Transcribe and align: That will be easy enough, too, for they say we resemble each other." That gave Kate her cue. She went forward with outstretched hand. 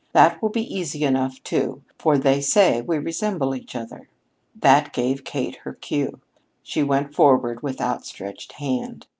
That 0.13 0.41
will 0.41 0.49
be 0.49 0.63
easy 0.63 1.03
enough, 1.03 1.43
too, 1.43 1.83
for 1.99 2.17
they 2.17 2.41
say 2.41 2.81
we 2.81 2.97
resemble 2.97 3.53
each 3.53 3.75
other." 3.75 4.09
That 4.59 4.93
gave 4.93 5.23
Kate 5.23 5.57
her 5.57 5.73
cue. 5.73 6.19
She 6.63 6.81
went 6.81 7.13
forward 7.13 7.61
with 7.61 7.79
outstretched 7.79 8.53
hand. 8.53 9.05